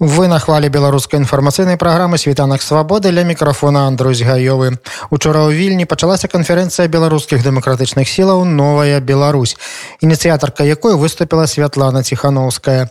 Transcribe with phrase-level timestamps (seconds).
[0.00, 4.74] Вы на хвалі беларускай інфармацыйнай праграмы світанак свабоды ля мікрафона Андрусь гаёвы.
[5.14, 9.54] Учора ў вільні пачалася канферэнцыя беларускіх дэмакратычных сілаў новая Беларусь,
[10.02, 12.90] ініцыятарка якой выступіла святлана ціхановская.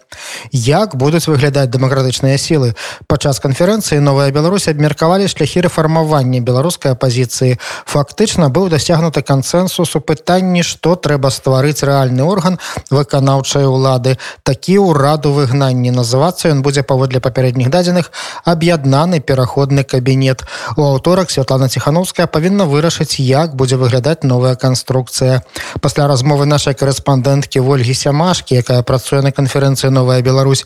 [0.56, 2.72] Як будуць выглядаць дэмакратычныя сілы?
[3.06, 7.60] Падчас канферэнцыі новая Беларусь абмеркавалі шляхі рэфармавання беларускай апазіцыі.
[7.84, 12.58] Фактычна быў дасягнуты кансэнсус у пытанні, што трэба стварыць рэальны орган
[12.90, 14.18] выканаўчай улады.
[14.48, 18.10] Такі ўраду выгнанні называцца ён будзе па паводле папярэдніх дадзеных
[18.50, 20.42] аб'яднаны пераходны кабінет
[20.76, 25.44] у аўторак Святлана ціхановская павінна вырашыць як будзе выглядаць новая канструкцыя
[25.82, 30.66] пасля размовы нашай корэспандэнткі ольгі сямашкі якая працуе на канферэнцыі новая Беларусь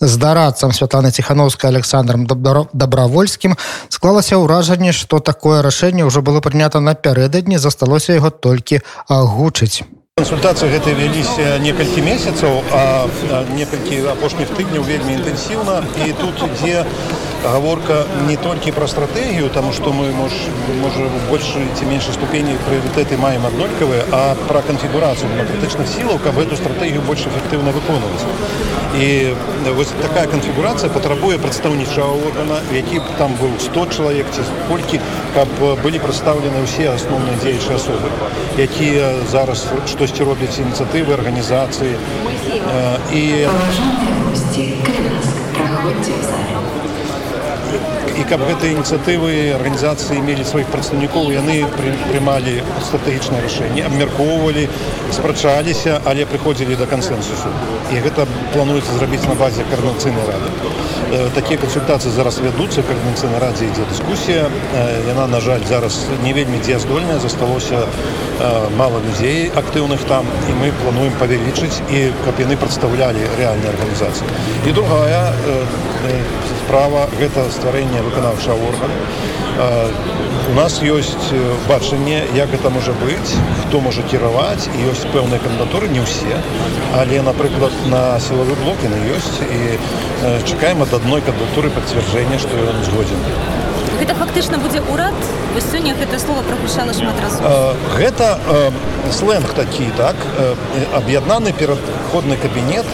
[0.00, 2.24] з дарадцам Святланы ціхановская александром
[2.72, 3.56] добровольскім
[3.88, 9.82] склалася ўражанне што такое рашэнне ўжо было прынята напярэдадні засталося яго толькі агучыць
[10.17, 13.05] Кансультацыі гэтыя вяліся некалькі месяцаў, а
[13.53, 15.75] некалькі апошніх тыдняў вельмі інтэнсіўна
[16.07, 16.81] і тут ідзе
[17.43, 20.33] гаворка не толькі пра стратэгію, таму што мы мож,
[20.81, 26.57] можа большай ці меншай ступені прыярытэты маем аднолькавыя, а пра канфігурацыю дэмакратычных сілаў, каб эту
[26.57, 28.25] стратэгію больш эфектыўна выконваць.
[28.96, 29.32] І
[29.76, 35.00] вось такая канфігурацыя патрабуе прадстаўнічага органа, які б там быў 100 чалавек ці колькі,
[35.34, 35.48] каб
[35.84, 38.12] былі прадстаўлены ўсе асноўныя дзеючыя асобы,
[38.60, 41.96] якія зараз што штосьці робяць ініцыятывы арганізацыі
[43.16, 43.24] і
[48.18, 51.62] і каб гэтыя ініцыятывы арганізацыі мелі сваіх прадстаўнікоў яны
[52.10, 52.54] прымалі
[52.88, 54.68] стратэгічнае рашэнне абмяркоўвалі
[55.16, 57.52] спрачаліся але прыходзілі да кансэнсусу
[57.92, 63.88] і гэта плануецца зрабіць на базе карнацыйнай рады такія кансультацыі зараз вядуцца карнацыйнай радзе ідзе
[63.90, 64.48] дыскусія
[65.08, 67.86] яна на жаль зараз не вельмі дзеяздольная засталося
[68.76, 74.26] мало людзей актыўных там і мы плануем павялічыць і каб яны прадстаўлялі рэальныя арганізацыі
[74.66, 75.32] і другая
[76.64, 78.96] справа гэта стварэнне выканаўчага органа
[80.50, 81.30] у нас ёсць
[81.68, 86.40] бачанне як гэта можа быць хто можа кіраваць і ёсць пэўныя кандатуры не ўсе
[86.98, 89.60] але напрыклад на сілавы блок яны ёсць і
[90.50, 93.20] чакаем ад адной кандатуры пацвярджэння што ён згодзін
[93.98, 95.14] гэта фактычна будзе ўрад
[95.54, 97.40] вось сёння гэта слова прагучала шмат раз
[97.96, 98.38] гэта
[99.18, 100.16] сленг такі так
[101.00, 102.86] аб'яднаны перадходны кабінет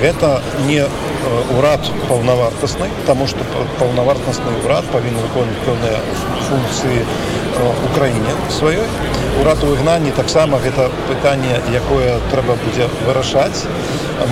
[0.00, 0.84] гэта не
[1.56, 3.44] урад паўнавартасны таму што
[3.78, 5.98] паўнавартасны ўрад павінен выконваць пэўныя
[6.48, 7.04] функцыі
[7.64, 8.86] у краіне сваёй
[9.40, 13.64] урад у выгнанні таксама гэта пытанне якое трэба будзе вырашаць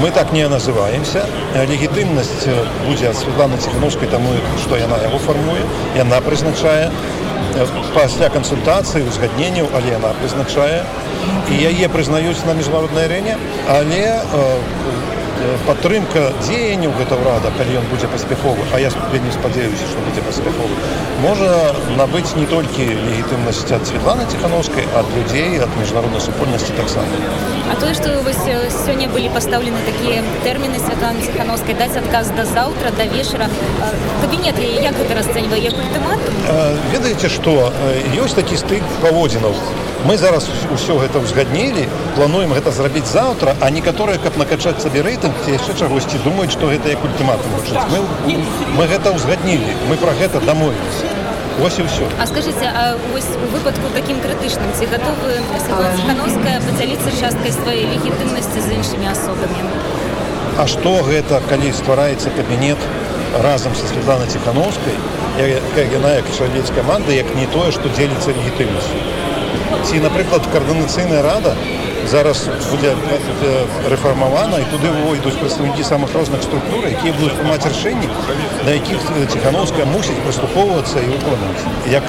[0.01, 1.25] мы так не называемся
[1.69, 2.49] легітымнасць
[2.87, 5.65] будзе ад Светланы ціхановскай таму што яна яго фармуе
[5.97, 6.91] яна прызначае
[7.95, 10.85] пасля кансультацыі узгадненняў але яна прызначае
[11.51, 13.37] і яе прызнаюць на міжнароднай арэне
[13.69, 15.16] але у
[15.67, 20.75] падтрымка дзеянняў гэта ўрада калі ён будзе паспяховы а я вельмі спадзяюся што будзе паспяховы
[21.25, 21.51] можа
[21.99, 27.09] набыць не толькі легітымнасць ад Светланы ціхановскай ад людзей ад міжнароднай супольнасці таксама
[27.73, 28.43] А тое што вось
[28.85, 33.49] сёння былі пастаўлены такія тэрміны Святланы ціхановскай даць адказ да заўтра да вечара
[34.21, 36.21] кабінет як гэта расцэньвае як ультымат
[36.93, 37.73] ведаеце што
[38.19, 39.57] ёсць такі стык паводзінаў
[40.07, 41.87] мы зараз ўсё гэта ўзгаднілі
[42.17, 46.73] плануем гэта зрабіць заўтра а некаторыя каб накачаць сабе рэйтынг ці яшчэ чагосьці думаюць што
[46.73, 47.51] гэта як ультыматум
[47.93, 47.99] мы,
[48.79, 51.23] мы гэта ўзгаднілі мы пра гэта дамовіліся
[51.61, 52.67] Вось і ўсё А скажыце
[53.13, 59.61] вось у выпадку такім крытычным ці гатовы Схановская падзяліцца часткай сваёй легітымнасці з іншымі асобамі
[60.59, 62.81] А што гэта калі ствараецца кабінет
[63.45, 64.97] разам са Светлана ціхановскай
[65.93, 68.97] яна як чалавец каманды як не тое што дзеліцца легітымнасцю
[69.87, 71.55] ці напрыклад каардынацыйная рада
[72.09, 72.95] зараз будзе
[73.91, 78.09] рэфармавана і туды увойдуць прадстаўнікі самых розных структур якія будуць прымаць рашэнні
[78.67, 79.01] на якіх
[79.33, 81.63] ціхановская мусіць прыступоввацца і выконваць
[81.95, 82.05] як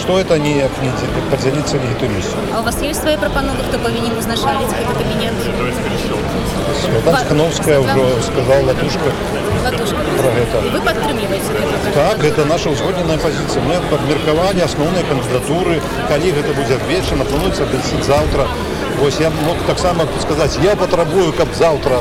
[0.00, 0.92] што это не як не
[1.30, 5.34] падзяліцца легітымнасцю у вас есть свае прапановы хто павінен узначаліць гэты кабінет
[7.22, 9.10] ціхановская ўжо сказала латушка
[10.12, 15.80] про гэта вы падтрымліваеце так гэта наша ўзгодненая пазіцыя мы абмеркавалі асноўныя кандыдатуры
[16.12, 18.46] калі гэта будзе адвечана плануецца абяціць заўтра
[19.00, 22.00] вось я мог таксама сказаць я патрабую каб заўтра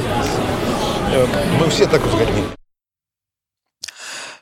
[1.60, 2.61] мы все так узгаднілі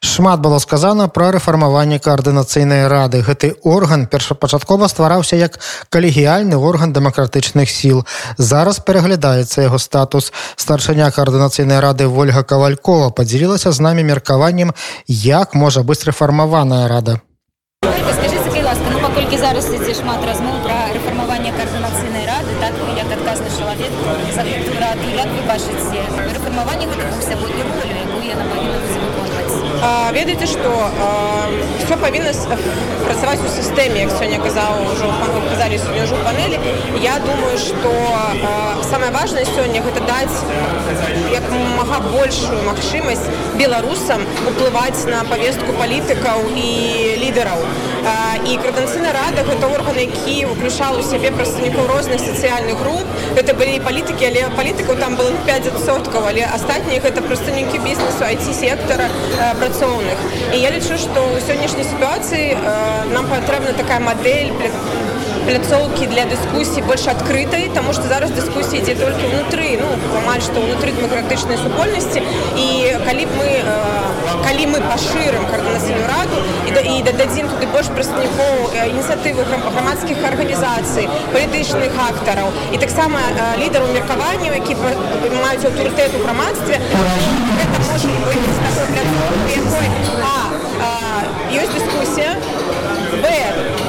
[0.02, 5.60] шмат было сказано пра рэфармаванне каардынацыйнай рады гэты орган першапачаткова ствараўся як
[5.90, 8.06] калегіяльны орган дэмакратычных сіл
[8.38, 14.74] зараз пераглядаецца яго статус старшыня каардынацыйнай рады ольга кавалькова подзялілася з намі меркаваннем
[15.08, 17.20] як можа быць рэфармаваная рада
[17.82, 23.50] скажите, ласка, ну, колькі зараз ідзе шмат размоў пра рэфармаванне каардынацыйнай рады так як адказны
[23.60, 23.92] чалавек
[24.36, 26.04] за гэтую раду як вы бачыце
[26.34, 27.19] рэфармаванне гэтага
[30.13, 30.71] ведаеце што
[31.85, 32.33] все павінна
[33.05, 35.09] працаваць у сістэме як сёння казаў ужо
[35.49, 36.59] казалі сёння ўжо панелі
[37.01, 37.93] я думаю што
[38.91, 40.37] самае важнае сёння гэта даць
[41.33, 41.49] як
[41.79, 43.25] мага большую магчымасць
[43.57, 46.69] беларусам уплываць на павестку палітыкаў і
[47.25, 47.65] лідараў
[48.46, 53.08] і крадэнцыйна рада гэта орган які уключаў у сябе прадстаўнікаў розных сацыяльных груп
[53.38, 59.10] гэта былі палітыкі але палітыкаў там было 5соткаў але астатнія гэта прадстаўнікі бізнесу айти сектора
[59.62, 60.18] працоўных
[60.54, 62.54] і я лічу што ў сённяшняй сітуацыі
[63.16, 64.54] нам патрэбна такая мадэль
[65.47, 69.89] пляцоўкі для дыскусій больш адкрытай тому что зараз дыскусія ідзе толькі ўнутры ну
[70.21, 72.21] амаль што ўнутры дэмакратычнай супольнасці
[72.65, 72.69] і
[73.07, 73.49] калі б мы
[74.45, 76.39] калі мы пашырым каардынацыйную раду
[76.69, 83.21] і да і дададзім туды больш прадстаўнікоў ініцыятывы грамадскіх арганізацый палітычных актараў і таксама
[83.63, 86.81] лідару меркаванняў які маюць аўтарытэт у грамадстве
[91.51, 92.37] ёсць дыскусія
[93.24, 93.32] б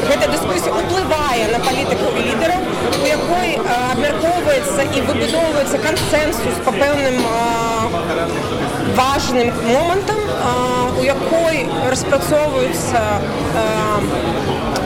[0.08, 2.60] гэта дыскусія уплывае на палітыку лідараў
[3.02, 7.16] у якой абмяркоўваецца і выбудоўваецца кансенсус по пэўным
[9.00, 10.20] важным момантам
[11.00, 13.00] у якой распрацоўваюцца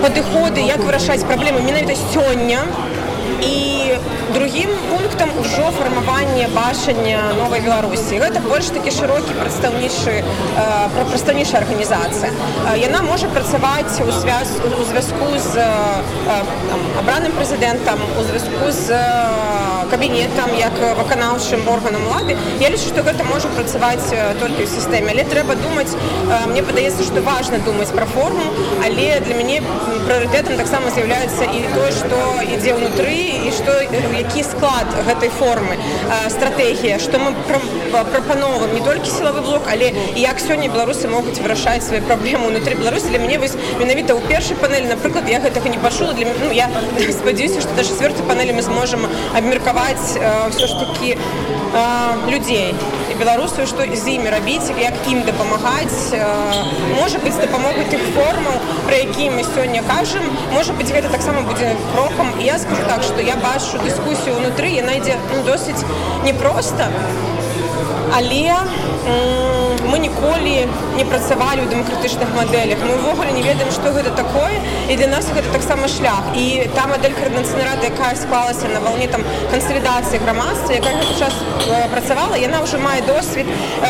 [0.03, 2.65] падыходы як вырашаць праблемы менавіта сёння
[3.42, 3.96] І
[4.34, 10.16] другим пунктам ужо фармаванне бачання новай беларусі гэта больш такі шырокі прадстаўнічы
[10.96, 12.32] пра прадстаўнічая арганізацыя
[12.82, 15.68] яна можа працаваць у связ у звязку з
[17.00, 19.00] абраным прэзідэнтам у звязку з
[19.92, 24.10] кабінетам як выканаўчым органам улады я лічу што гэта можа працаваць
[24.42, 25.94] толькі ў сістэме але трэба думаць
[26.50, 28.50] мне падаецца што важна думаць пра форму
[28.84, 29.62] але для мяне
[30.08, 33.76] прыоритетам таксама з'яўляецца і тое што ідзе ўнутры і што
[34.18, 35.78] які склад гэтай формы
[36.30, 37.34] стратэгія што мы
[37.92, 43.10] прапановваем не толькі сілавы блок але як сёння беларусы могуць вырашаць свае праблемы унутры беларусі.
[43.10, 46.14] Для мяне вось менавіта ў першай панелі напрыклад я гэтага не пачула.
[46.14, 46.70] Для ну, я
[47.20, 50.18] спадзяюся што да чавёртай панелі мы зможам абмеркаваць
[50.50, 51.18] ўсё ж такі
[52.32, 52.74] людзей.
[52.74, 56.17] і беларусаў што з імі рабіць як ім дапамагаць
[56.97, 58.57] можа быць дапамогуць іх формаў
[58.87, 60.25] пра які мы сёння кажам
[60.55, 64.97] можа быць гэта таксама будзе крокам я скажу так што я бачу дыскусію ўнутры яна
[65.01, 65.85] ідзе ну, досыць
[66.25, 66.89] непросто
[68.17, 68.57] але
[69.92, 70.68] мы ніколі
[70.98, 74.58] не працавалі ў дэмакратычных мадэлях мы ўвогуле не ведаем што гэта такое
[74.90, 76.24] і для нас гэта таксама шлях.
[76.36, 79.22] І та мадэль каардынацыйнай рады якая склалася на валне там
[79.52, 81.34] кансалідацыі грамадства якая гэты час
[81.92, 83.50] працавала яна ўжо мае досвед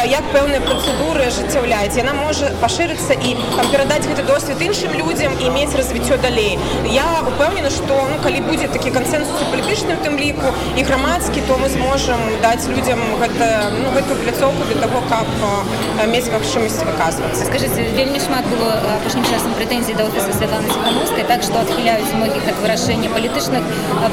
[0.09, 5.51] як пэўныя працэдуры ажыццяўляць яна можа пашырыцца і там перадаць гэты досвед іншым людзям і
[5.55, 6.57] мець развіццё далей.
[6.89, 11.57] Я упэўнена што ну калі будзе такі кансенсус у палітычным тым ліку і грамадскі то
[11.57, 15.27] мы зможам даць людзям гэта ну, гэтую пляцоўку для того каб
[16.12, 21.42] мець магчымасць выказвацца скажите вельмі шмат было апошнім часам прэтэнзій да офіса святланы ціхановскай так
[21.46, 23.62] што адхіляюць многіх ад вырашэння палітычных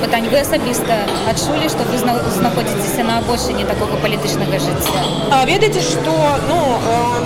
[0.03, 0.99] пытань вы асабіста
[1.31, 6.15] адчулі што вы знаходзіцеся на абочыне такога палітычнага жыцця ведаеце што
[6.49, 6.59] ну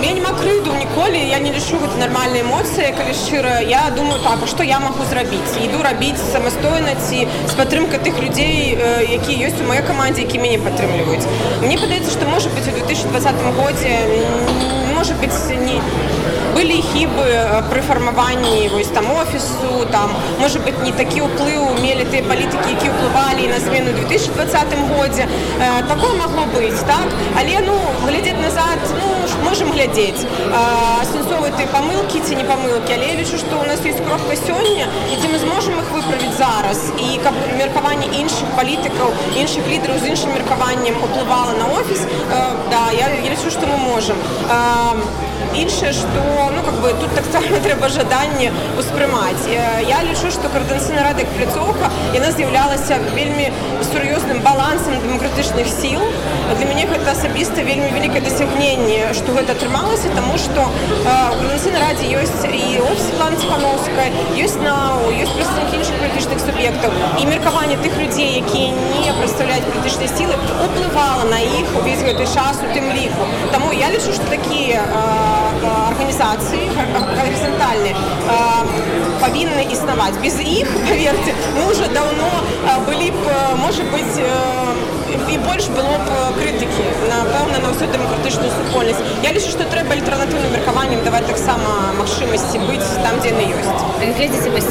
[0.02, 4.46] я не крыўду ніколі я не лічу гэта нармальныя эмоцыі калі шчыра я думаю так
[4.50, 9.68] што я магу зрабіць іду рабіць самастойна ці з падтрымкай тых людзей які ёсць у
[9.70, 11.26] маёй камандзе які мяне падтрымліваюць
[11.62, 13.94] мне падаецца што можа быть у 2020 годзе
[14.93, 15.81] может быть не
[16.54, 17.26] былі хібы
[17.70, 22.92] пры фармаванні вось там офісу там может быть не такі ўплыў мелі тыя палітыкі які
[22.92, 27.08] ўплывалі на змену 2020 годзе э, такое могло быць так
[27.38, 27.74] але ну
[28.06, 29.08] глядзець назад ну
[29.48, 30.22] можем глядзець
[31.02, 34.86] асэнсовы ты памылкі ці не памылкі але я лічу што у нас есть кропка сёння
[35.20, 40.34] ці мы зможам их выправіць зараз і каб меркаванне іншых палітыкаў іншых лідараў з іншым
[40.36, 44.16] меркаваннем уплывала на офіс э, да я, я лічу што мы можем
[44.50, 44.94] а,
[45.54, 46.20] іншае што
[46.54, 51.90] ну как бы тут таксама трэба жаданне успрымаць я лічу што каардынцыйна рада як пляцоўка
[52.16, 53.50] яна з'яўлялася вельмі
[53.90, 56.00] сур'ёзным балансам дэмакратычных сіл
[56.56, 60.64] для мяне гэта асабіста вельмі вялікае дасягненне што гэта атрымалася таму што
[61.04, 64.08] каардынцыйна радзе ёсць і офіслан ціхановская
[64.46, 64.76] ёсць на
[65.12, 71.28] ёсць прадстаўнікі іншых палітычных суб'ектаў і меркаванне тых людзей якія не прадстаўляюць палітычныя сілы уплывала
[71.28, 74.80] на іх увесь гэты час у тым ліку Таму я лічу што такія
[75.66, 76.70] арганізацыі
[77.18, 77.92] гарызантальны
[79.22, 82.30] павінны існаваць без іх паверце мы уже давно
[82.86, 84.16] былі б можа быть
[85.32, 86.08] і больш было б
[86.38, 92.64] крытыкі напэўна на ўсю дэмакратычную супольнасць я лічу што трэба альтэрнатыўным меркаваннем даваць таксама магчымасці
[92.66, 93.72] быць там дзе яны ёсць
[94.18, 94.70] глядзіце вось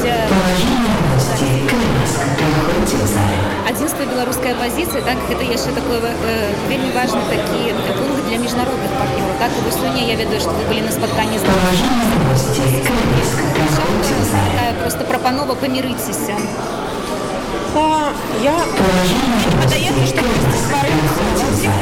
[3.75, 9.35] адзінства беларускай апазіцыі так гэта яшчэ такое э, вельмі важны такі пункт для міжнародных партнёраў
[9.39, 11.43] так і вось сёння я ведаю што вы былі на спатканні з
[14.81, 16.35] просто прапанова памірыцеся
[18.44, 18.56] Я
[19.60, 20.22] падаецца што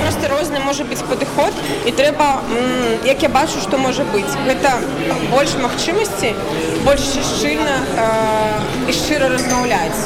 [0.00, 1.52] просто розны можа быць падыход
[1.86, 2.28] і трэба
[3.04, 4.72] як я бачу што можа быць гэта
[5.30, 6.32] больш магчымасці
[6.84, 7.76] больш шчыльна
[8.88, 10.00] і шчыра размаўляць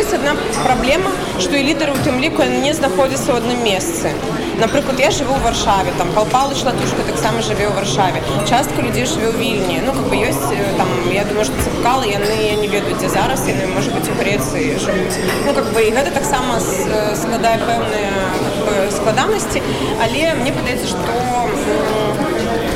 [0.00, 4.14] ёсць одна праблема што і лідары у тым ліку не знаходзяцца ў адным месцы
[4.59, 9.29] напрыклад я жыву ў варшаве там палпалы шлатушка таксама жыве ў варшаве частка людзей жыве
[9.31, 13.09] ў вільні ну как бы ёсць там я думаю што цыкалы яны не ведаюць дзе
[13.15, 18.89] зараз яны можа быць у грэцыі жывуць ну как бы і гэта таксама складае пэўныя
[18.97, 19.61] складанасці
[20.05, 21.19] але мне падаецца што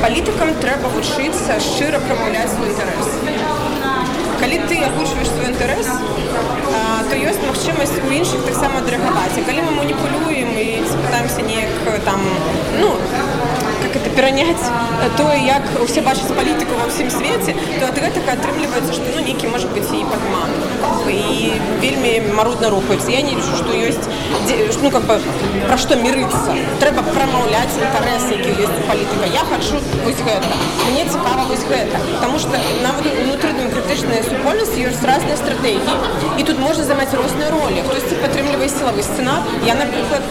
[0.02, 3.39] палітыкам трэба вучыцца шчыра прамаўляць свой інтарэс
[4.40, 5.90] калі ты агучваеш свой інтарэс
[7.10, 10.68] то ёсць магчымасць у іншых таксама дрэгаваць калі мы маніпулюем і
[11.06, 11.72] пытаемся неяк
[12.06, 12.22] там
[12.80, 12.92] ну
[13.82, 14.64] как это перанять
[15.18, 19.52] тое як усе бачаць палітыку ва ўсім свеце то ад гэтага атрымліваецца што ну нейкі
[19.54, 20.52] можа быць і падман
[21.12, 21.52] і
[21.84, 24.06] вельмі марудна рухаецца я не лічу што ёсць
[24.84, 25.18] ну как бы
[25.68, 30.54] пра што мірыцца трэба прамаўляць інтарэсы які ёсць у палітыка я хочу вось гэта
[30.92, 36.60] мне цікава вось гэта потому что нават унутры дэмакратычная супольнасць ёсць разныя стратэгіі і тут
[36.60, 40.26] можна замаць розныя ролі хтосьці падтрымлівае сілавы сцэна я напрыклад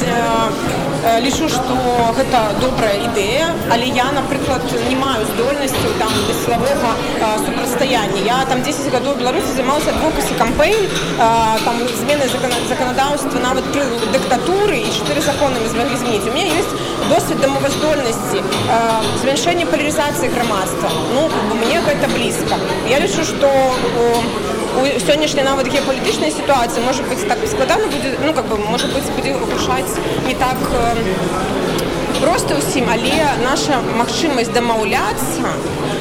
[1.24, 1.74] лічу што
[2.16, 6.92] гэта добрая ідэя але я напрыклад не маю здольнасцю там да сілавога
[7.46, 10.88] супрацьстаяння я там 10 гадоў беларусі займалася адвокасі кампейн
[11.64, 12.28] там змены
[12.68, 16.74] заканадаўства нават пры дыктатуры і чатыры законамі змаглі зміць у меня ёсць
[17.10, 18.42] досвед дамоваздольнасці
[19.22, 21.28] змяншэнне палярызацыі грамадства ну
[21.62, 22.58] мне гэта блізка
[22.90, 23.50] я лічу што
[24.74, 29.10] у сённяшняй нават геапалітычнай сітуацыі можа быць так складана будзе ну как бы можа быць
[29.16, 30.58] будзе гушаць не так
[32.20, 35.54] просто ўсім але наша магчымасць дамаўляцца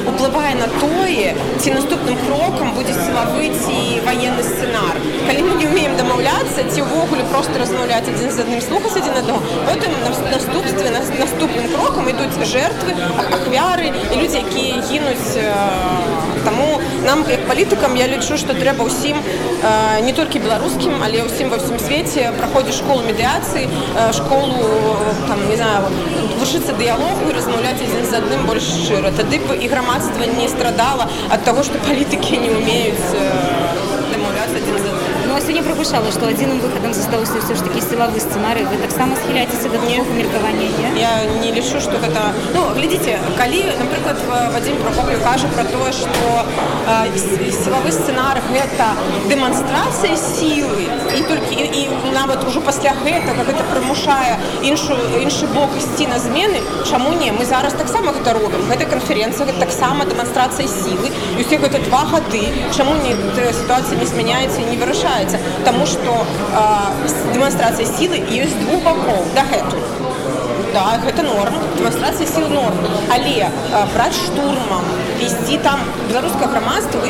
[0.08, 3.76] уплывае на тое ці наступным крокам будзе сілавы ці
[4.06, 8.96] военны сцэнар калі мы не умеем дамаўляцца ці ўвогуле просто размаўляць адзін з адным слухаць
[9.00, 9.92] адзін адно потым
[10.32, 17.96] наступстве нас наступным крокам ідуць жертвы ахвяры і людзі якія гінуць таму нам як палітыкам
[17.96, 19.18] я лічу што трэба ўсім
[20.06, 23.68] не толькі беларускім але ўсім ва ўсім свеце праходзіць школу медыяцыі
[24.12, 24.96] школу
[25.28, 25.90] там не знаю
[26.40, 31.08] вучыцца дыялогу і размаўляць адзін з адным больш шчыра тады б і грамадства не страдала
[31.30, 33.57] ад таго што палітыкі не умеюць
[35.48, 39.78] сёння прагушала што адзіным выхадам застаўся ўсё ж такі сілавы сцэнарый вы таксама схіляцеся да
[39.84, 41.12] мне меркавання я
[41.42, 42.22] не лічу што гэта
[42.54, 44.18] ну глядзіце калі напрыклад
[44.54, 46.44] вадзім прокоплю кажа пра тое што
[47.60, 48.88] сілавы сцэнарый гэта
[49.28, 50.88] дэманстрацыя сілы
[51.18, 51.82] і толькі і
[52.16, 57.44] нават ужо пасля гэтага гэта прымушае іншую іншы бок ісці на змены чаму не мы
[57.44, 62.44] зараз таксама гэта робім гэта канферэнцыя таксама дэманстрацыя сілы і усе гэта два гады
[62.76, 63.12] чаму не
[63.52, 66.14] сітуацыя не змяняецца і не вырашаецца адбываецца Таму што
[67.32, 69.84] дэманстрацыя сілы ёсць двух бакоў дагэтуль
[70.74, 72.78] да, гэта норм дэманстрацыя сіл норм
[73.14, 73.48] але
[73.94, 74.84] браць штурмам
[75.20, 77.00] весці там беларускае грамадства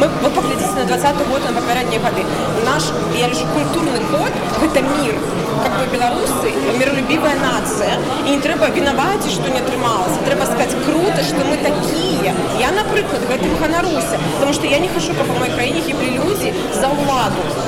[0.00, 2.26] мы, вы паглядзіце на 20 год на папярэднія гады
[2.66, 5.14] наш я ліжу культурны код гэта мир
[5.62, 11.22] как бы беларусы миролюбівая нацыя і не трэба вінаваці што не атрымалася трэба сказать круто
[11.30, 15.54] что мы такія я напрыклад гэтым ганаруся потому что я не хачу каб у моей
[15.54, 16.88] краіне гіблі людзі за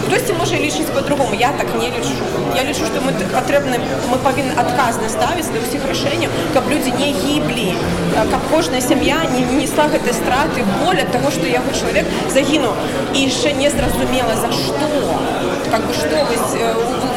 [0.05, 2.17] ўладу хтосьці можа лічыць по-другому я так не лічу
[2.57, 3.79] я лічу что мы патрэбны
[4.11, 7.69] мы павінны адказна ставіць для ўсіх рашэнняў каб людзі не гіблі
[8.33, 12.07] каб кожная сям'я не несла гэтай страты боля того что яго чалавек
[12.37, 12.75] загінуў
[13.15, 14.91] і яшчэ не зразумела за што
[15.71, 16.17] как бы што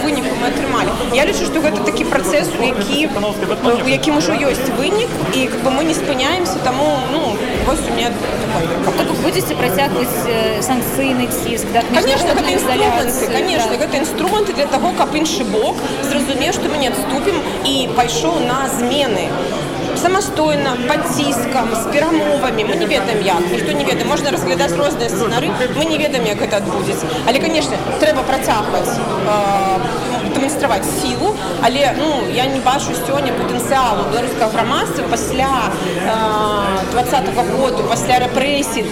[0.03, 4.70] выніку мы атрымалі я лічу што гэта такі працэс у які у якім ужо ёсць
[4.77, 8.12] вынік і как бы мы не спыняемся таму ну вось у меня
[9.24, 10.15] будзеце працягваць
[10.62, 13.77] санкцыйны ціск да, конечно гэта інструменты конечно да.
[13.86, 15.75] гэта інструменты для того каб іншы бок
[16.10, 19.30] зразумеў што мы не адступім і пайшоў на змены
[19.98, 25.10] самастойна под ціскам з перамовамі мы не ведаем як ніхто не ведае можна разглядаць розныя
[25.10, 31.94] сцэнары мы не ведаем як гэта адбудзецца але конечно трэба працягваць э, дэманстраваць сілу але
[31.98, 38.86] ну я не бачу сёння патэнцыялу беларускага грамадства пасля э, двадцатого году пасля рэпрэсій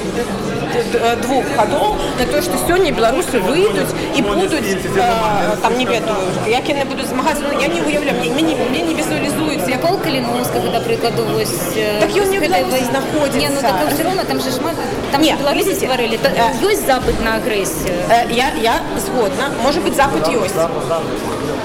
[1.22, 6.68] двух ходов на то что сегодня белорусы выйдут и будут э, там не ведаю як
[6.68, 9.70] яны будут змагаться ну, я не уявляю мне, мне, мне не визуализуется.
[9.70, 11.54] Я пол калиновска когда прикладу вось
[12.00, 14.74] так ён не находится не, ну, так, все равно там же шмат
[15.12, 19.96] там не беларусы стварылі э, ёсць запад на агрэсію э, я я згодна может быть
[19.96, 20.54] запад ёсць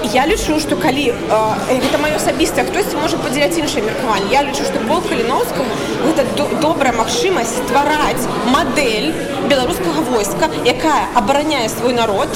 [0.04, 4.64] я лічу что калі э, гэта маё асабістае хтось можа падзяляць іншае меркаванне я лічу
[4.66, 5.62] что пол каліновска
[6.06, 9.12] гэта до, добрая магчымасць ствараць модель
[9.48, 12.28] беларускага войска якая абараняе свой народ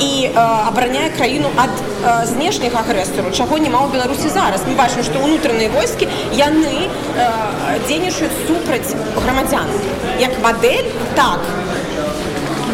[0.00, 0.38] і э,
[0.68, 1.70] абараняе краіну ад
[2.04, 4.60] э, знешняга агрэсару чаго няма ў беларусі зараз.
[4.68, 7.28] Мы бачым што ўнутраныя войскі яны э,
[7.88, 9.68] дзейнічаюць супраць грамадзян.
[10.20, 11.40] Як модель так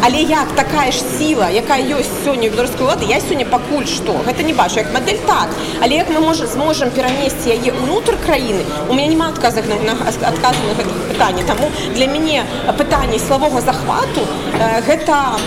[0.02, 4.42] але як такая ж сіла якая ёсць сёння беларускай улады я сёння пакуль што гэта
[4.42, 5.48] не бачу як модель так
[5.82, 9.94] але як мы можа зможам перанесці яе ўнутр краіны у меня няма адказах на, на
[10.08, 12.44] адказ на гэта пытанне таму для мяне
[12.78, 15.38] пытанне сілавога захвату э, гэта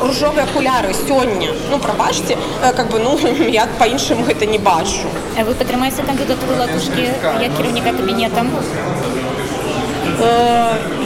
[0.00, 5.54] ружовыя акуляры сёння ну прабачце э, как бы ну я па-іншаму гэта не бачу вы
[5.54, 7.10] падтрымаеце кандыдатуру латушкі
[7.42, 9.19] як кіраўніка кабінетам Э,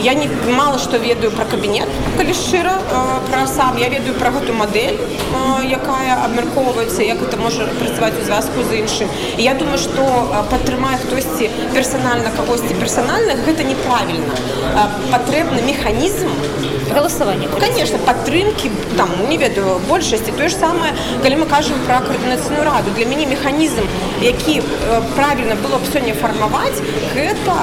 [0.01, 4.31] я не мало что ведаю про кабінет калі шчыра э, про сам я ведаю про
[4.31, 9.77] гэту модель э, якая абмяркоўваецца як это можа працаваць у звязку з іншым я думаю
[9.77, 10.01] что
[10.49, 14.33] падтрымае хтосьці персональна кагосьці персональных гэта неправільна
[15.11, 16.29] патрэбны механізм
[16.93, 20.93] голосавання конечно падтрымки там не ведаю большасці тое ж самае
[21.23, 23.85] калі мы кажам про коаардынацыйную раду для мяне механізм
[24.21, 24.61] які
[25.15, 26.81] правильно было б сёння фармаваць
[27.15, 27.55] гэта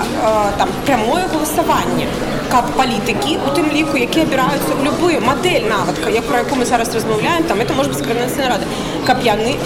[0.58, 2.06] там прямое голосаванне
[2.52, 6.64] каб палітыкі у тым ліку які абіраюцца ў любую модель нават як про яку мы
[6.64, 8.66] зараз размаўляем там это может быть скранацыя рады
[9.06, 9.56] каб яны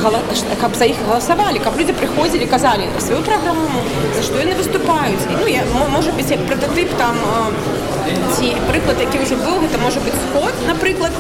[0.60, 3.68] каб за іх галасавалі каб людзі прыходзілі казалі сваю праграму
[4.16, 5.62] за што яны выступаюць ну я
[5.94, 7.16] можа быць як пратотып там
[8.36, 11.12] ці прыклад які ўжо быў гэта можа быць сход напрыклад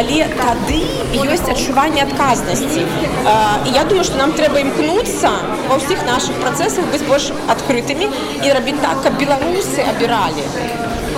[0.00, 0.80] але тады
[1.24, 5.32] ёсць адчуванне адказнасці і я думаю что нам трэба імкнуцца
[5.70, 8.12] ва ўсіх наших працэсах быць больш адкрытымі
[8.44, 10.46] і рабіць так каб беларусы абіралі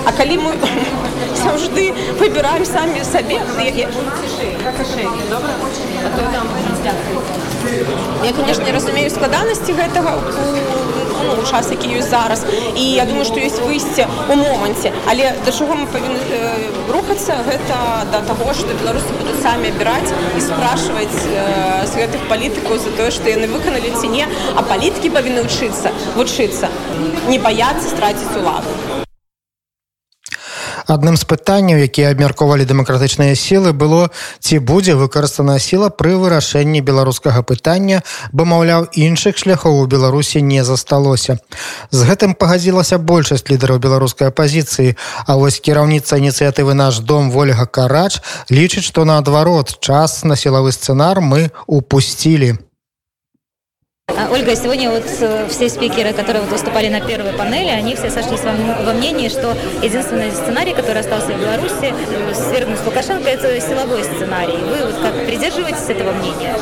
[0.05, 0.51] А калі мы
[1.39, 3.39] заўжды выбіраем самі сабе
[8.23, 10.17] Я конечно разумею складанасці гэтага
[11.24, 12.44] Ну, час які ёсць зараз.
[12.76, 14.92] І я думаю што ёсць выйсце у моманце.
[15.06, 20.12] Але да чаго мы павінны э, рухацца гэта да таго што беларусы будуць самі абіраць
[20.36, 24.28] і спрашваць э, з гэтых палітыкаў за тое што яны выканалі ці не.
[24.54, 26.68] А паліткі павінны вучыцца вучыцца
[27.28, 28.97] не баяцца страціць уладу
[30.87, 34.09] адным з пытанняў якія абмяркоўвалі дэмакратычныя сілы было
[34.39, 40.63] ці будзе выкарыстана сіла пры вырашэнні беларускага пытання бо маўляў іншых шляхоў у беларусі не
[40.63, 41.37] засталося
[41.91, 48.19] з гэтым пагадзілася большасць лідараў беларускай апозіцыі А вось кіраўніца ініцыятывы наш дом ольга карач
[48.49, 52.66] лічыць што наадварот час на сілавы сцэнар мы упусцілі А,
[54.08, 58.40] Ольга, сегодня вот э, все спикеры, которые вот выступали на первой панели, они все сошлись
[58.40, 64.56] во мнении, что единственный сценарий, который остался в Беларуси, э, свергнуть Лукашенко, это силовой сценарий.
[64.56, 66.56] Вы вот как придерживаетесь этого мнения?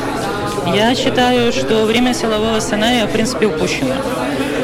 [0.75, 3.95] Я считаю, что время силового сценария, в принципе, упущено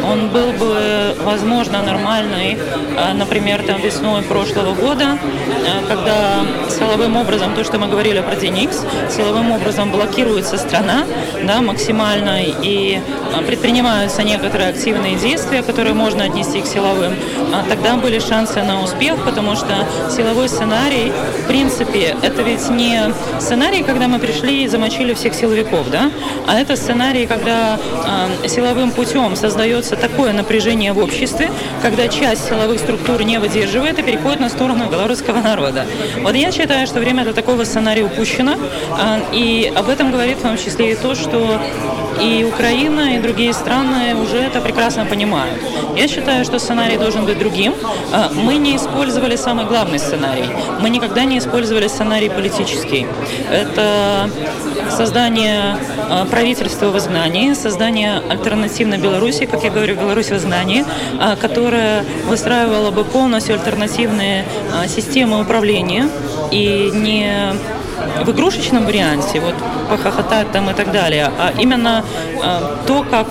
[0.04, 2.58] он был бы, возможно, нормальный,
[2.98, 8.34] а, например, там весной прошлого года, а, когда силовым образом, то, что мы говорили про
[8.34, 8.86] DNX,
[9.16, 11.06] силовым образом блокируется страна
[11.44, 13.00] да, максимально, и
[13.34, 17.16] а, предпринимаются некоторые активные действия, которые можно отнести к силовым,
[17.70, 21.12] тогда были шансы на успех, потому что силовой сценарий,
[21.44, 26.12] в принципе, это ведь не сценарий, когда мы пришли и замочили всех силовиков, да,
[26.48, 27.80] а это сценарий, когда
[28.48, 31.50] силовым путем создается создается такое напряжение в обществе,
[31.82, 35.86] когда часть силовых структур не выдерживает и переходит на сторону белорусского народа.
[36.22, 38.56] Вот я считаю, что время для такого сценария упущено,
[38.92, 41.60] а, и об этом говорит в том числе и то, что
[42.22, 45.60] и Украина, и другие страны уже это прекрасно понимают.
[45.96, 47.74] Я считаю, что сценарий должен быть другим.
[48.12, 50.46] А, мы не использовали самый главный сценарий.
[50.82, 53.08] Мы никогда не использовали сценарий политический.
[53.52, 54.30] Это
[54.90, 55.78] создание
[56.10, 60.86] а, правительства в изгнании, создание альтернативной Беларуси, как я говорю, Беларусь в изгнании,
[61.20, 64.46] а, которая выстраивала бы полностью альтернативные
[64.88, 66.10] системы управления
[66.52, 67.54] и не
[68.22, 69.56] в игрушечном варианте, вот
[69.90, 72.04] похохотать там и так далее, а именно
[72.42, 73.28] э, то, как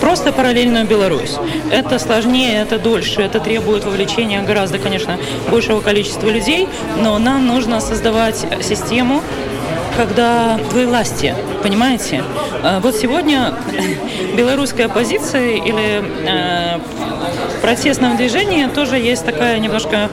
[0.00, 1.36] просто параллельную Беларусь.
[1.70, 5.18] Это сложнее, это дольше, это требует вовлечения гораздо, конечно,
[5.50, 6.68] большего количества людей,
[7.02, 9.22] но нам нужно создавать систему,
[9.96, 12.22] когда двоевластие Понимаете?
[12.62, 13.52] А, вот сегодня
[14.36, 16.04] белорусская оппозиция или
[17.58, 20.10] э, протестном движении тоже есть такая немножко,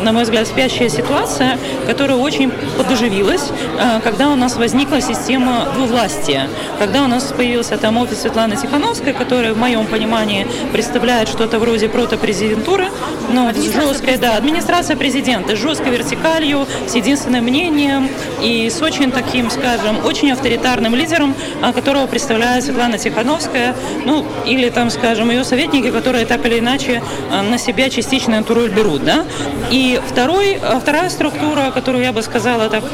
[0.00, 6.48] на мой взгляд, спящая ситуация, которая очень подоживилась, э, когда у нас возникла система двувластия,
[6.78, 11.88] когда у нас появился там офис Светланы Тихановской, который, в моем понимании, представляет что-то вроде
[11.88, 12.88] протопрезидентуры,
[13.32, 18.08] ну, с жесткой, да, администрация президента, с жесткой вертикалью, с единственным мнением
[18.42, 23.74] и с очень таким, скажем, очень авторитарным лидером, а, которого представляет Светлана Тихановская,
[24.04, 28.54] ну, или там, скажем, ее советники, которые так или иначе а, на себя частично эту
[28.54, 29.24] роль берут, да.
[29.70, 32.84] И второй, а, вторая структура, которую я бы сказала так,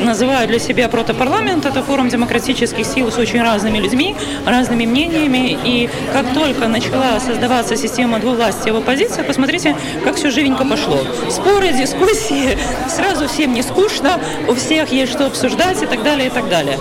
[0.00, 5.88] называю для себя протопарламент, это форум демократических сил с очень разными людьми, разными мнениями, и
[6.12, 10.98] как только начала создаваться система двувластия в оппозиции, посмотрите, как все живенько пошло.
[11.30, 16.30] Споры, дискуссии, сразу всем не скучно, у всех есть что обсуждать и так далее, и
[16.30, 16.78] так далее.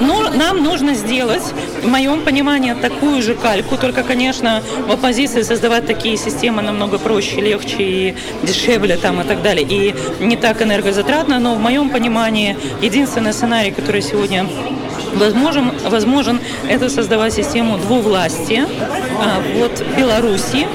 [0.00, 1.42] Но нам нужно сделать,
[1.82, 7.40] в моем понимании, такую же кальку, только, конечно, в оппозиции создавать такие системы намного проще,
[7.40, 12.43] легче и дешевле там и так далее, и не так энергозатратно, но в моем понимании
[12.80, 14.46] единственный сценарий, который сегодня
[15.14, 18.66] возможен, возможен это создавать систему двувластия.
[19.20, 20.66] А, вот Беларуси,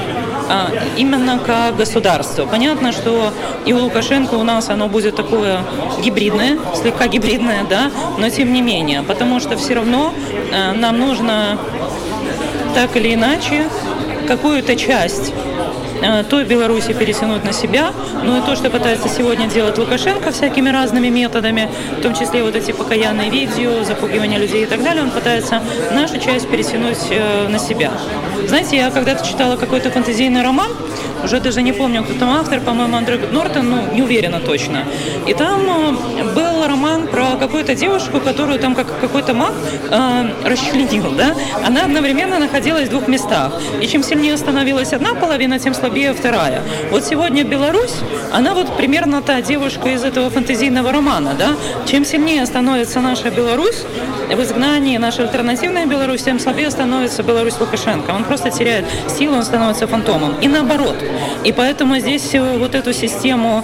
[0.49, 2.45] а, именно как государство.
[2.45, 3.31] Понятно, что
[3.65, 5.59] и у Лукашенко у нас оно будет такое
[6.03, 10.13] гибридное, слегка гибридное, да, но тем не менее, потому что все равно
[10.51, 11.57] а, нам нужно
[12.73, 13.65] так или иначе
[14.27, 15.33] какую-то часть
[16.29, 17.91] той Беларуси перетянуть на себя,
[18.23, 22.55] ну и то, что пытается сегодня делать Лукашенко всякими разными методами, в том числе вот
[22.55, 27.59] эти покаянные видео, запугивание людей и так далее, он пытается нашу часть перетянуть э, на
[27.59, 27.91] себя.
[28.47, 30.71] Знаете, я когда-то читала какой-то фантазийный роман,
[31.23, 34.83] уже даже не помню, кто там автор, по-моему, Андрей Нортон, ну, не уверена точно.
[35.27, 39.53] И там э, был роман про какую-то девушку, которую там как какой-то маг
[39.89, 41.35] э, расчленил, да?
[41.65, 43.53] Она одновременно находилась в двух местах.
[43.81, 46.61] И чем сильнее становилась одна половина, тем слабее вторая.
[46.91, 47.95] Вот сегодня Беларусь,
[48.33, 51.55] она вот примерно та девушка из этого фантазийного романа, да?
[51.85, 53.83] Чем сильнее становится наша Беларусь,
[54.35, 58.11] в изгнании наша альтернативная Беларусь, тем слабее становится Беларусь Лукашенко.
[58.11, 60.35] Он просто теряет силу, он становится фантомом.
[60.41, 60.95] И наоборот.
[61.43, 63.63] И поэтому здесь э, вот эту систему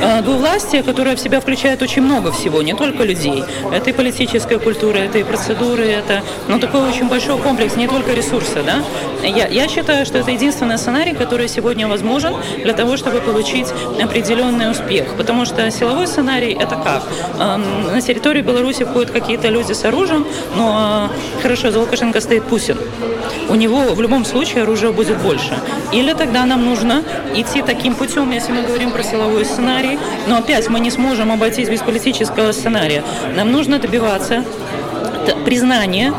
[0.00, 3.44] э, двувластия, которая в себя включает очень много всего, не только людей.
[3.72, 8.12] Это и политическая культура, это и процедуры, это ну, такой очень большой комплекс, не только
[8.12, 8.62] ресурсы.
[8.64, 8.82] Да?
[9.22, 13.68] Я, я считаю, что это единственный сценарий, который сегодня возможен для того, чтобы получить
[14.02, 15.14] определенный успех.
[15.16, 17.02] Потому что силовой сценарий– это как?
[17.38, 22.78] Эм, на территории Беларуси входят какие-то люди с оружием, но хорошо, за Лукашенко стоит Путин
[23.48, 25.58] у него в любом случае оружия будет больше.
[25.92, 27.02] Или тогда нам нужно
[27.34, 31.68] идти таким путем, если мы говорим про силовой сценарий, но опять мы не сможем обойтись
[31.68, 33.02] без политического сценария.
[33.36, 34.44] Нам нужно добиваться
[35.44, 36.14] признания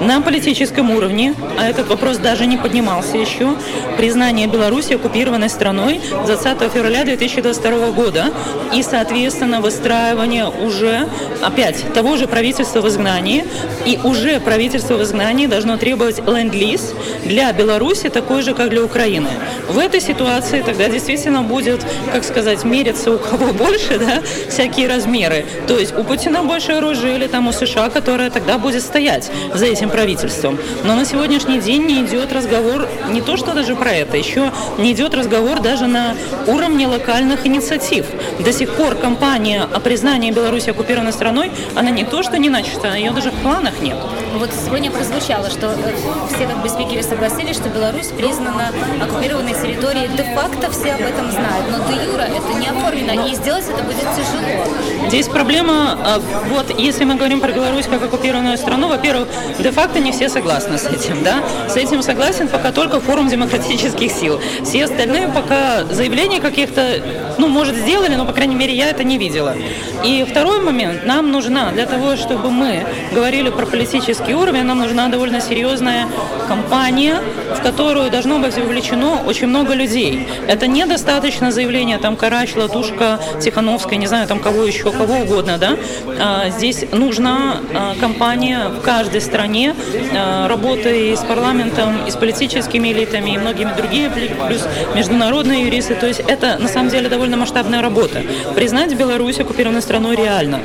[0.00, 3.54] на политическом уровне, а этот вопрос даже не поднимался еще,
[3.96, 8.26] признание Беларуси оккупированной страной 20 февраля 2022 года
[8.74, 11.08] и, соответственно, выстраивание уже,
[11.42, 13.44] опять, того же правительства в изгнании,
[13.84, 19.28] и уже правительство в изгнании должно требовать ленд-лиз для Беларуси такой же, как для Украины.
[19.68, 25.46] В этой ситуации тогда действительно будет, как сказать, мериться у кого больше, да, всякие размеры.
[25.66, 29.66] То есть у Путина больше оружия или там у США, которое тогда будет стоять за
[29.66, 30.58] этим правительством.
[30.84, 34.92] Но на сегодняшний день не идет разговор не то, что даже про это, еще не
[34.92, 36.14] идет разговор даже на
[36.46, 38.06] уровне локальных инициатив.
[38.40, 42.94] До сих пор кампания о признании Беларуси оккупированной страной, она не то, что не начата,
[42.94, 43.96] ее даже в планах нет.
[44.38, 45.92] Вот сегодня прозвучало, что э,
[46.28, 48.70] все как бы спикеры согласились, что Беларусь признана
[49.00, 50.08] оккупированной территорией.
[50.08, 54.04] Де-факто все об этом знают, но де юра это не оформлено, и сделать это будет
[54.14, 55.08] тяжело.
[55.08, 56.20] Здесь проблема, а,
[56.50, 59.28] вот если мы говорим про Беларусь как оккупированную страну, во-первых,
[59.76, 61.42] де-факто не все согласны с этим, да?
[61.68, 64.40] С этим согласен пока только форум демократических сил.
[64.64, 67.02] Все остальные пока заявления каких-то,
[67.36, 69.54] ну, может, сделали, но, по крайней мере, я это не видела.
[70.02, 75.08] И второй момент, нам нужна для того, чтобы мы говорили про политический уровень, нам нужна
[75.08, 76.06] довольно серьезная
[76.48, 77.20] кампания,
[77.54, 80.26] в которую должно быть вовлечено очень много людей.
[80.46, 85.76] Это недостаточно заявления там Карач, Латушка, Тихановская, не знаю, там кого еще, кого угодно, да.
[86.18, 89.65] А, здесь нужна а, кампания в каждой стране,
[90.14, 95.94] а, работа и с парламентом, и с политическими элитами, и многими другими, плюс международные юристы.
[95.94, 98.22] То есть это на самом деле довольно масштабная работа.
[98.54, 100.60] Признать Беларусь оккупированной страной реально.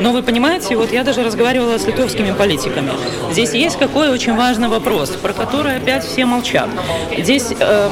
[0.00, 2.90] Но вы понимаете, вот я даже разговаривала с литовскими политиками.
[3.30, 6.68] Здесь есть какой очень важный вопрос, про который опять все молчат.
[7.16, 7.88] Здесь э,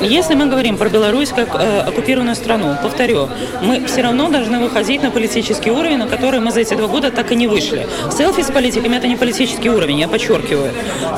[0.00, 3.28] если мы говорим про Беларусь как э, оккупированную страну, повторю,
[3.62, 7.10] мы все равно должны выходить на политический уровень, на который мы за эти два года
[7.10, 7.86] так и не вышли.
[8.10, 10.72] Селфи с политиками– это не политический уровень, я подчеркиваю.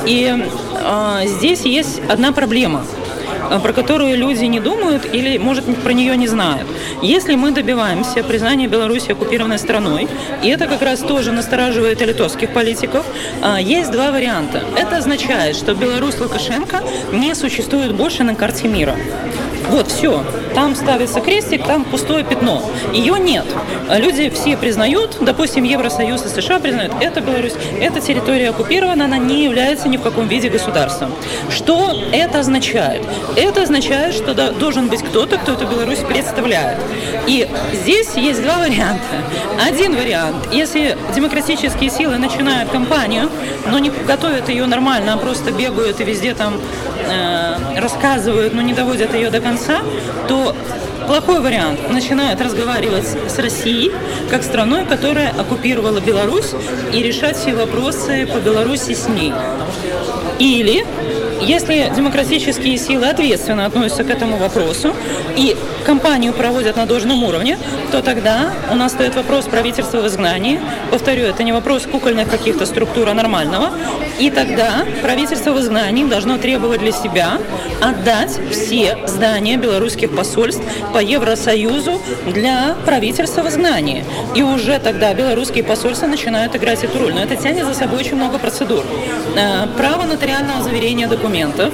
[0.07, 0.35] И
[0.75, 2.85] э, здесь есть одна проблема–
[3.59, 6.67] про которую люди не думают или, может, про нее не знают.
[7.03, 10.09] Если мы добиваемся признания Беларуси оккупированной страной,
[10.43, 13.05] и это как раз тоже настораживает и литовских политиков,
[13.43, 14.63] э, есть два варианта.
[14.77, 18.97] Это означает, что Беларусь Лукашенко не существует больше на карте мира.
[19.69, 20.23] Вот, все.
[20.55, 22.63] Там ставится крестик, там пустое пятно.
[22.93, 23.45] Ее нет.
[23.91, 29.45] Люди все признают, допустим, Евросоюз и США признают, это Беларусь, эта территория оккупирована, она не
[29.45, 31.13] является ни в каком виде государством.
[31.51, 33.03] Что это означает?
[33.37, 36.79] Это означает, что должен быть кто-то, кто эту Беларусь представляет.
[37.27, 39.03] И здесь есть два варианта.
[39.67, 43.31] Один вариант, если демократические силы начинают кампанию,
[43.71, 46.55] но не готовят ее нормально, а просто бегают и везде там
[47.09, 49.81] э, рассказывают, но не доводят ее до конца,
[50.29, 50.55] то
[51.07, 51.91] плохой вариант.
[51.91, 53.93] Начинают разговаривать с Россией,
[54.31, 56.53] как страной, которая оккупировала Беларусь,
[56.93, 59.33] и решать все вопросы по Беларуси с ней.
[60.39, 60.85] Или
[61.41, 64.95] если демократические силы ответственно относятся к этому вопросу
[65.37, 67.59] и кампанию проводят на должном уровне,
[67.93, 70.61] то тогда у нас стоит вопрос правительства в изгнании.
[70.91, 73.71] Повторю, это не вопрос кукольных каких-то структур, а нормального.
[74.19, 77.39] И тогда правительство в изгнании должно требовать для себя
[77.83, 84.05] отдать все здания белорусских посольств по Евросоюзу для правительства в изгнании.
[84.35, 87.15] И уже тогда белорусские посольства начинают играть эту роль.
[87.15, 88.85] Но это тянет за собой очень много процедур.
[89.37, 91.24] Э, право нотариального заверения документов,
[91.59, 91.71] э,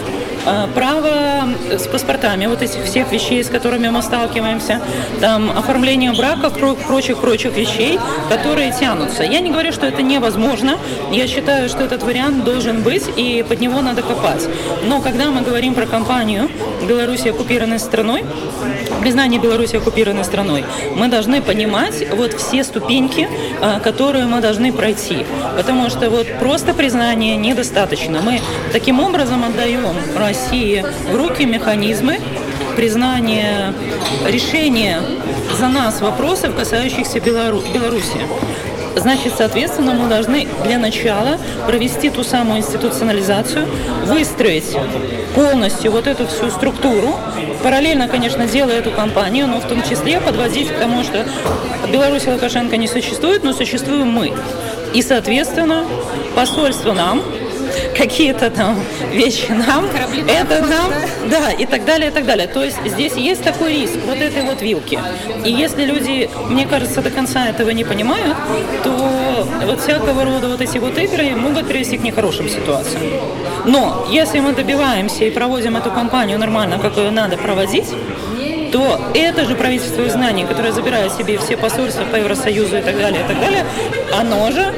[0.75, 4.81] право с паспортами вот этих всех вещей, с которыми мы сталкиваемся,
[5.21, 6.55] там оформление браков,
[6.87, 7.99] прочих-прочих вещей,
[8.29, 9.23] которые тянутся.
[9.23, 10.79] Я не говорю, что это невозможно.
[11.11, 14.49] Я считаю, что этот вариант должен быть, и под него надо копать.
[14.85, 16.49] Но когда мы говорим про компанию
[16.89, 18.25] Беларуси оккупированной страной,
[19.01, 23.29] признание Беларуси оккупированной страной, мы должны понимать вот все ступеньки,
[23.61, 25.27] э, которые мы должны пройти.
[25.57, 28.21] Потому что вот просто признание недостаточно.
[28.23, 28.41] Мы
[28.73, 29.97] таким образом отдаем
[30.31, 32.21] России в руки механизмы
[32.77, 33.75] признания
[34.29, 35.03] решения
[35.59, 38.21] за нас вопросов, касающихся Белару Беларуси.
[38.95, 43.67] Значит, соответственно, мы должны для начала провести ту самую институционализацию,
[44.07, 44.77] выстроить
[45.35, 47.17] полностью вот эту всю структуру,
[47.65, 51.27] параллельно, конечно, делая эту кампанию, но в том числе подводить к тому, что
[51.93, 54.33] Беларусь и Лукашенко не существует, но существуем мы.
[54.95, 55.85] И, соответственно,
[56.37, 57.21] посольство нам,
[57.97, 58.79] какие-то там
[59.13, 60.93] вещи нам, Корабли это нам,
[61.31, 62.47] да, и так далее, и так далее.
[62.47, 64.99] То есть здесь есть такой риск вот этой вот вилки.
[65.45, 68.37] И если люди, мне кажется, до конца этого не понимают,
[68.85, 73.03] то вот всякого рода вот эти вот игры могут привести к нехорошим ситуациям.
[73.67, 77.89] Но если мы добиваемся и проводим эту кампанию нормально, как ее надо проводить,
[78.73, 83.23] то это же правительство знаний, которое забирает себе все посольства по Евросоюзу и так далее,
[83.25, 83.65] и так далее,
[84.17, 84.73] оно же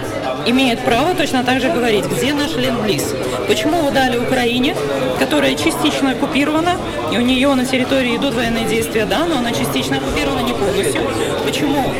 [0.47, 3.15] имеет право точно так же говорить, где наш ленд-лиз.
[3.47, 4.75] Почему вы дали Украине,
[5.19, 6.79] которая частично оккупирована,
[7.13, 11.03] и у нее на территории идут военные действия, да, но она частично оккупирована не полностью.
[11.45, 11.93] Почему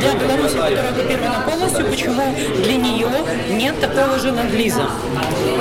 [0.00, 2.22] для Беларуси, которая оккупирована полностью, почему
[2.62, 3.08] для нее
[3.48, 4.82] нет такого же ленд-лиза?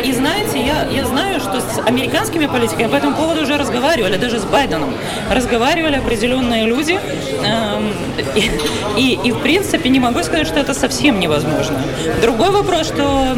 [0.04, 4.40] И знаете, я, я знаю, что с американскими политиками по этому поводу уже разговаривали, даже
[4.40, 4.94] с Байденом.
[5.32, 7.00] Разговаривали определенные люди,
[7.44, 7.94] эм,
[8.36, 8.52] и,
[8.98, 11.82] и, и в принципе не могу сказать, что это совсем невозможно.
[12.22, 13.38] Другой вопрос, что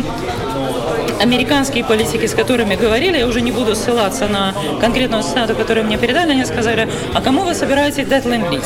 [1.22, 5.98] американские политики, с которыми говорили, я уже не буду ссылаться на конкретную цитату, которую мне
[5.98, 8.66] передали, они сказали, а кому вы собираетесь дать ленд-лиз?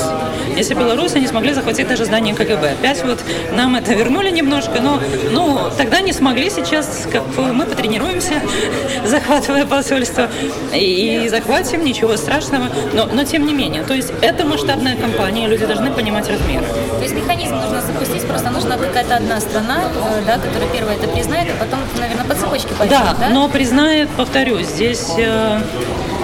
[0.55, 2.71] Если белорусы не смогли захватить даже здание КГБ.
[2.71, 3.19] Опять вот
[3.51, 8.35] нам это вернули немножко, но ну, тогда не смогли, сейчас как мы потренируемся,
[9.05, 10.29] захватывая посольство,
[10.73, 13.83] и, захватим, ничего страшного, но, но тем не менее.
[13.83, 16.65] То есть это масштабная кампания, люди должны понимать размеры.
[16.65, 21.07] То есть механизм нужно запустить, просто нужна какая-то одна страна, э, да, которая первая это
[21.07, 23.29] признает, а потом, наверное, пацаны цепочки пойдет, да, да?
[23.29, 25.59] но признает, повторюсь, здесь, э,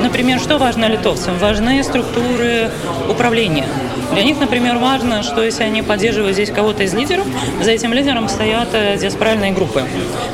[0.02, 1.38] например, что важно литовцам?
[1.38, 2.72] Важны структуры
[3.10, 3.68] управления.
[4.14, 7.26] Для них, например, важно, что если они поддерживают здесь кого-то из лидеров,
[7.62, 9.84] за этим лидером стоят э, диаспоральные группы.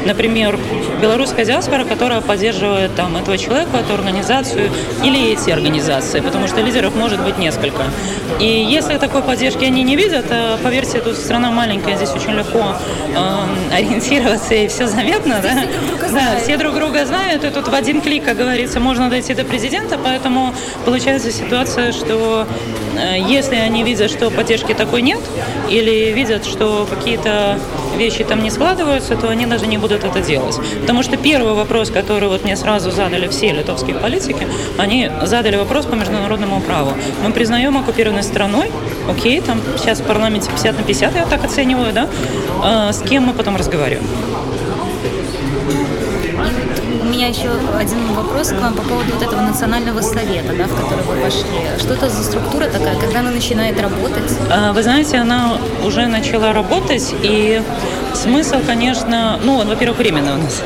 [0.05, 0.57] Например,
[1.01, 4.71] белорусская диаспора, которая поддерживает там этого человека, эту организацию
[5.03, 7.83] или эти организации, потому что лидеров может быть несколько.
[8.39, 12.73] И если такой поддержки они не видят, э, поверьте, тут страна маленькая, здесь очень легко
[13.15, 15.65] э, ориентироваться и все заметно, да?
[16.11, 19.43] Да, все друг друга знают, и тут в один клик, как говорится, можно дойти до
[19.43, 20.53] президента, поэтому
[20.85, 22.47] получается ситуация, что
[22.97, 25.19] э, если они видят, что поддержки такой нет,
[25.69, 27.59] или видят, что какие-то
[27.97, 30.59] вещи там не складываются, то они даже не будут это делать.
[30.81, 35.85] Потому что первый вопрос, который вот мне сразу задали все литовские политики, они задали вопрос
[35.85, 36.93] по международному праву.
[37.23, 38.71] Мы признаем оккупированной страной,
[39.09, 42.07] окей, там сейчас в парламенте 50 на 50, я так оцениваю, да,
[42.63, 44.07] а с кем мы потом разговариваем?
[47.17, 51.03] Меня еще один вопрос к вам по поводу вот этого национального совета, да, в который
[51.03, 51.41] вы вошли.
[51.79, 54.31] Что это за структура такая, когда она начинает работать?
[54.51, 57.59] А, вы знаете, она уже начала работать, и
[58.13, 60.61] смысл, конечно, ну, во-первых, временно у нас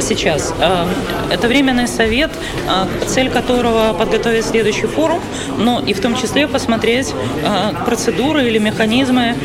[0.00, 0.52] сейчас.
[0.58, 0.88] А,
[1.30, 2.32] это временный совет,
[2.68, 5.20] а, цель которого подготовить следующий форум,
[5.56, 7.14] но и в том числе посмотреть
[7.86, 9.36] процедуры или механизмы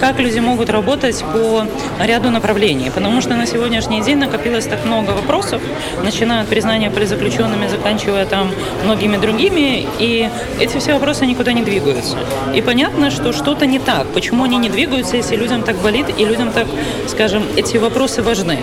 [0.00, 1.66] как люди могут работать по
[2.04, 2.90] ряду направлений.
[2.94, 5.62] Потому что на сегодняшний день накопилось так много вопросов,
[6.02, 8.50] начиная от признания политзаключенными, заканчивая там
[8.84, 10.28] многими другими, и
[10.60, 12.16] эти все вопросы никуда не двигаются.
[12.54, 14.06] И понятно, что что-то не так.
[14.08, 16.66] Почему они не двигаются, если людям так болит, и людям так,
[17.08, 18.58] скажем, эти вопросы важны.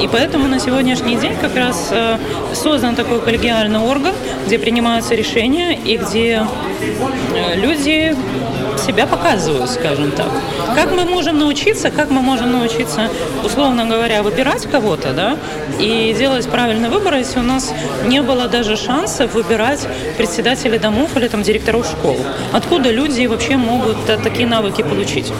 [0.00, 2.18] И поэтому на сегодняшний день как раз э,
[2.54, 4.14] создан такой коллегиальный орган,
[4.46, 6.46] где принимаются решения и где
[7.34, 8.14] э, люди
[8.78, 10.28] себя показывают, скажем так.
[10.74, 13.08] Как мы можем научиться, как мы можем научиться,
[13.44, 15.36] условно говоря, выбирать кого-то, да,
[15.78, 17.72] и делать правильный выбор, если у нас
[18.04, 19.86] не было даже шансов выбирать
[20.16, 22.16] председателей домов или там директоров школ.
[22.52, 25.32] Откуда люди вообще могут такие навыки получить?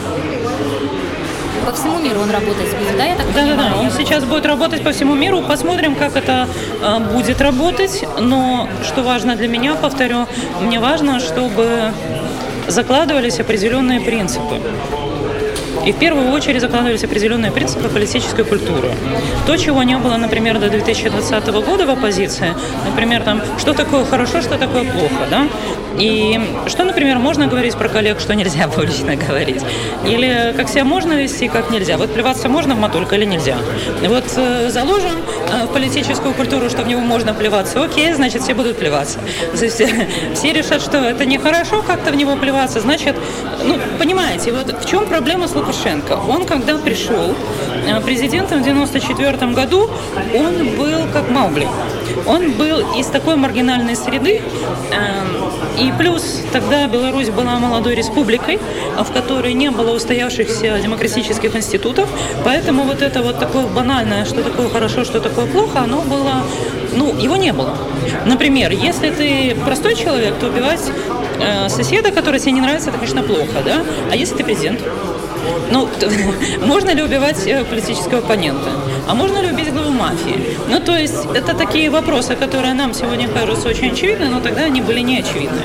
[1.67, 3.57] по всему миру он работать будет, да, я так да, понимаю?
[3.57, 5.43] Да, да, он сейчас будет работать по всему миру.
[5.43, 6.49] Посмотрим, как это
[6.81, 8.05] э, будет работать.
[8.21, 10.27] Но что важно для меня, повторю,
[10.61, 11.93] мне важно, чтобы
[12.69, 14.61] закладывались определенные принципы.
[15.85, 18.91] И в первую очередь закладывались определенные принципы политической культуры.
[19.47, 24.41] То, чего не было, например, до 2020 года в оппозиции, например, там, что такое хорошо,
[24.41, 25.47] что такое плохо, да?
[25.99, 29.63] И что, например, можно говорить про коллег, что нельзя публично говорить?
[30.05, 31.97] Или как себя можно вести, как нельзя?
[31.97, 33.57] Вот плеваться можно в мотольку или нельзя?
[34.03, 35.21] Вот э, заложим
[35.53, 37.83] э, политическую культуру, что в него можно плеваться.
[37.83, 39.19] Окей, значит, все будут плеваться.
[39.61, 43.17] Есть э, все решат, что это нехорошо как-то в него плеваться, значит,
[43.65, 46.19] ну, понимаете, вот в чем проблема с Лукашенко?
[46.29, 47.35] Он, когда пришел
[47.87, 49.91] э, президентом в 94 году,
[50.35, 51.67] он был как Маугли.
[52.27, 54.41] Он был из такой маргинальной среды,
[54.93, 58.59] э, и плюс тогда Беларусь была молодой республикой,
[58.99, 62.09] в которой не было устоявшихся демократических институтов,
[62.45, 66.43] поэтому вот это вот такое банальное, что такое хорошо, что такое плохо, оно было,
[66.95, 67.77] ну, его не было.
[68.25, 70.83] Например, если ты простой человек, то убивать
[71.41, 73.83] э, соседа, который тебе не нравится, это, конечно, плохо, да?
[74.11, 74.81] А если ты президент?
[75.71, 75.89] Ну,
[76.67, 78.71] можно ли убивать э, политического оппонента?
[79.09, 80.57] А можно ли убить главу мафии?
[80.69, 84.81] Ну, то есть, это такие вопросы, которые нам сегодня кажутся очень очевидны, но тогда они
[84.81, 85.63] были не очевидны.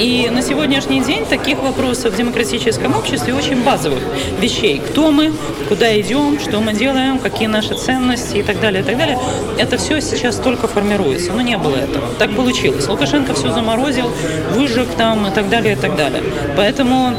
[0.00, 4.02] И на сегодняшний день таких вопросов в демократическом обществе очень базовых
[4.40, 4.78] вещей.
[4.78, 5.30] Кто мы,
[5.68, 9.18] куда идем, что мы делаем, какие наши ценности и так далее, и так далее.
[9.58, 11.32] Это все сейчас только формируется.
[11.32, 12.06] Но не было этого.
[12.18, 12.88] Так получилось.
[12.88, 14.10] Лукашенко все заморозил,
[14.54, 16.22] выжег там и так далее, и так далее.
[16.56, 17.14] Поэтому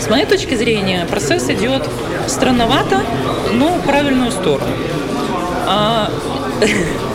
[0.00, 1.88] с моей точки зрения, процесс идет
[2.26, 3.02] странновато,
[3.52, 4.72] но в правильную сторону.
[5.66, 6.10] А...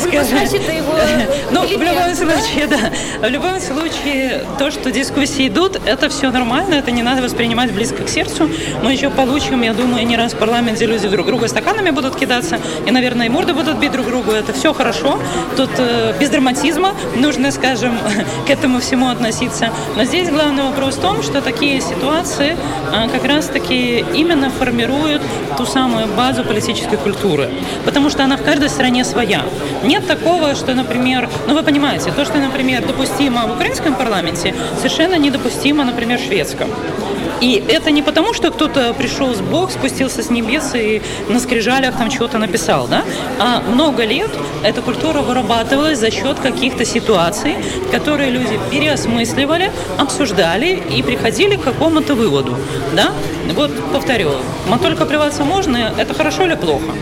[0.00, 0.94] Значит, его
[1.50, 3.26] Ну, в любом случае, да.
[3.26, 8.02] В любом случае, то, что дискуссии идут, это все нормально, это не надо воспринимать близко
[8.04, 8.48] к сердцу.
[8.82, 12.58] Мы еще получим, я думаю, не раз в парламенте люди друг друга стаканами будут кидаться,
[12.86, 14.32] и, наверное, и морды будут бить друг другу.
[14.32, 15.18] Это все хорошо.
[15.56, 17.98] Тут э, без драматизма нужно, скажем,
[18.46, 19.70] к этому всему относиться.
[19.96, 22.56] Но здесь главный вопрос в том, что такие ситуации
[22.92, 25.22] э, как раз-таки именно формируют
[25.56, 27.50] ту самую базу политической культуры.
[27.84, 29.42] Потому что она в каждой стране своя.
[29.90, 35.16] Нет такого, что, например, ну вы понимаете, то, что, например, допустимо в украинском парламенте, совершенно
[35.16, 36.68] недопустимо, например, в шведском.
[37.40, 41.96] И это не потому, что кто-то пришел с Бог, спустился с небес и на скрижалях
[41.96, 43.04] там чего-то написал, да?
[43.38, 44.30] А много лет
[44.62, 47.56] эта культура вырабатывалась за счет каких-то ситуаций,
[47.90, 52.56] которые люди переосмысливали, обсуждали и приходили к какому-то выводу,
[52.94, 53.12] да?
[53.54, 54.30] Вот повторю,
[54.82, 56.92] только плеваться можно, это хорошо или плохо?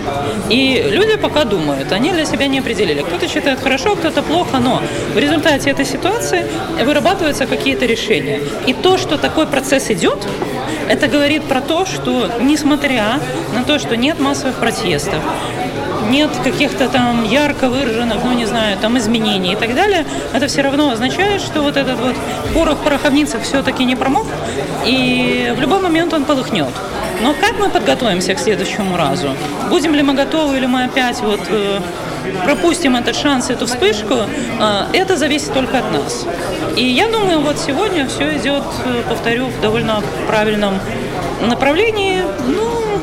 [0.48, 3.02] И люди пока думают, они для себя не определили.
[3.02, 4.82] Кто-то считает хорошо, кто-то плохо, но
[5.14, 6.46] в результате этой ситуации
[6.82, 8.40] вырабатываются какие-то решения.
[8.66, 10.26] И то, что такой процесс идет,
[10.88, 13.20] это говорит про то, что несмотря
[13.54, 15.22] на то, что нет массовых протестов,
[16.10, 20.62] нет каких-то там ярко выраженных, ну не знаю, там изменений и так далее, это все
[20.62, 22.14] равно означает, что вот этот вот
[22.54, 24.26] порох в пороховницах все-таки не промок,
[24.86, 26.72] и в любой момент он полыхнет.
[27.22, 29.30] Но как мы подготовимся к следующему разу?
[29.70, 31.80] Будем ли мы готовы, или мы опять вот э,
[32.44, 34.14] пропустим этот шанс, эту вспышку,
[34.92, 36.26] это зависит только от нас.
[36.76, 38.62] И я думаю, вот сегодня все идет,
[39.08, 40.78] повторю, в довольно правильном
[41.40, 42.22] направлении.
[42.46, 43.00] Ну,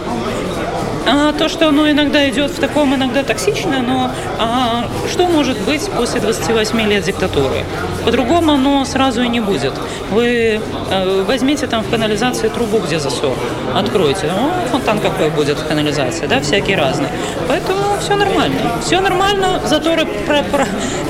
[1.07, 5.89] а то, что оно иногда идет в таком, иногда токсично, но а, что может быть
[5.91, 7.63] после 28 лет диктатуры?
[8.03, 9.73] По-другому оно сразу и не будет.
[10.11, 13.35] Вы э, возьмите там в канализации трубу, где засор,
[13.75, 14.31] откройте.
[14.35, 17.09] Ну, фонтан какой будет в канализации, да, всякий разный.
[17.47, 18.81] Поэтому все нормально.
[18.81, 20.65] Все нормально, заторы про, про,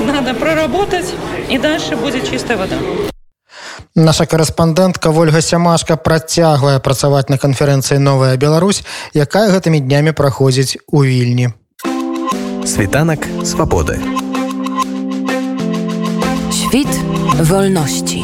[0.06, 1.14] надо проработать,
[1.48, 2.76] и дальше будет чистая вода.
[3.96, 8.84] Наша корэспандэнтка Вольга Сямашка працягвае працаваць на канферэнцыі новая Беларусь,
[9.16, 11.56] якая гэтымі днямі праходзіць у вільні.
[12.68, 13.96] Світанак свабоды.
[16.52, 16.92] Świt
[17.40, 18.20] wolności.